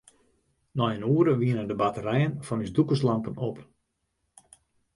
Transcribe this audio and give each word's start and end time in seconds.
Nei 0.79 0.93
in 0.97 1.05
oere 1.13 1.33
wiene 1.41 1.63
de 1.67 1.75
batterijen 1.83 2.33
fan 2.47 2.63
ús 2.63 2.73
dûkerslampen 2.75 3.39
op. 3.49 3.57